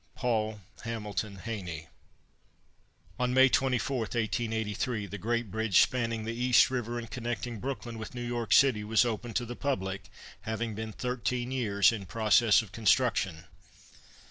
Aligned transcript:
PAUL 0.15 0.61
HAMILTON 0.83 1.35
HAYNE. 1.43 1.85
On 3.19 3.35
May 3.35 3.49
24, 3.49 3.97
1883, 3.99 5.05
the 5.05 5.19
great 5.19 5.51
bridge 5.51 5.79
spanning 5.79 6.25
the 6.25 6.33
East 6.33 6.71
River 6.71 6.97
and 6.97 7.07
connecting 7.11 7.59
Brooklyn 7.59 7.99
with 7.99 8.15
New 8.15 8.25
York 8.25 8.51
City 8.51 8.83
was 8.83 9.05
opened 9.05 9.35
to 9.35 9.45
the 9.45 9.55
public, 9.55 10.09
having 10.41 10.73
been 10.73 10.91
thirteen 10.91 11.51
years 11.51 11.91
in 11.91 12.07
process 12.07 12.63
of 12.63 12.71
construction. 12.71 13.43